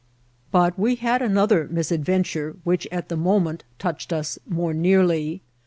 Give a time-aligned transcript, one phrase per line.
[0.51, 5.43] But we had another misadventure, which, at the moment, touched us more nearly.